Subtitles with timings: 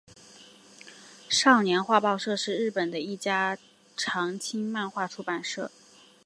[1.29, 3.55] 少年画报社是日本的一家
[3.95, 5.69] 长青漫画出版社。